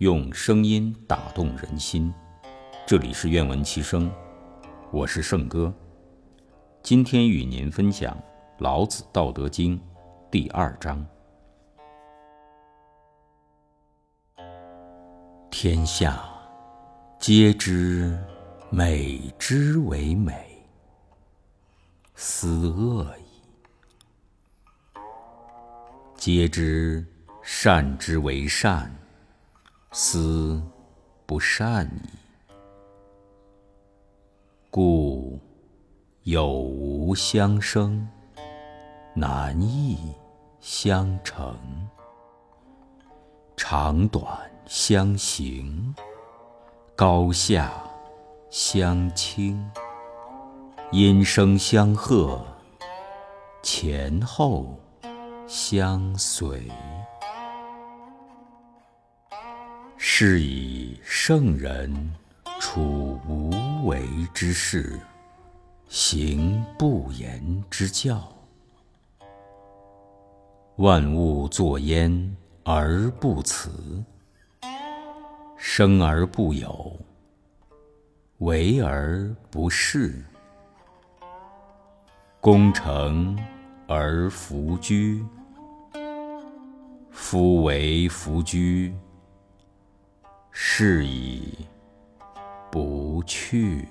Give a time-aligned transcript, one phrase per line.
[0.00, 2.12] 用声音打动人心。
[2.86, 4.12] 这里是愿闻其声，
[4.92, 5.72] 我是圣哥。
[6.82, 8.14] 今天与您分享
[8.58, 9.78] 《老子·道德经》
[10.30, 11.02] 第二章：
[15.50, 16.22] 天下
[17.18, 18.22] 皆知
[18.68, 20.62] 美之为美，
[22.14, 25.00] 斯恶已；
[26.16, 27.02] 皆知
[27.42, 28.94] 善之为善。
[29.98, 30.62] 斯
[31.24, 32.10] 不善矣。
[34.70, 35.40] 故
[36.24, 38.06] 有无相生，
[39.14, 39.96] 难易
[40.60, 41.54] 相成；
[43.56, 44.22] 长短
[44.66, 45.94] 相形，
[46.94, 47.72] 高下
[48.50, 49.58] 相倾；
[50.92, 52.44] 音声相和，
[53.62, 54.78] 前后
[55.46, 56.70] 相随。
[60.18, 61.94] 是以圣人
[62.58, 63.50] 处无
[63.86, 64.98] 为之事，
[65.88, 68.26] 行不言之教。
[70.76, 74.02] 万物作焉而不辞，
[75.58, 76.98] 生而不有，
[78.38, 80.14] 为而不恃，
[82.40, 83.38] 功成
[83.86, 85.22] 而弗居。
[87.10, 88.96] 夫为弗居。
[90.58, 91.54] 是以
[92.72, 93.86] 不去。